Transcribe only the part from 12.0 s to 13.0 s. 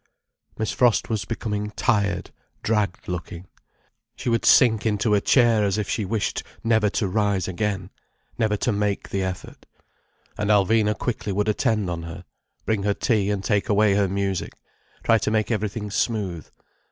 her, bring her